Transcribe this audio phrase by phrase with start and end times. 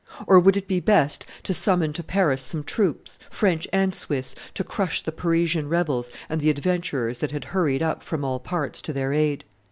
[0.25, 4.63] Or would it be best to summon to Paris some troops, French and Swiss, to
[4.63, 8.93] crush the Parisian rebels and the adventurers that had hurried up from all parts to
[8.93, 9.43] their aid?